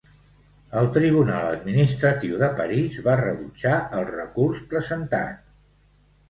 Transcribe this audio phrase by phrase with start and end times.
[0.79, 5.47] El Tribunal Administratiu de París va rebutjar el recurs presentat.